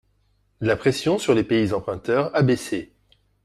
[0.61, 2.91] La pression sur les pays emprunteurs a baissé.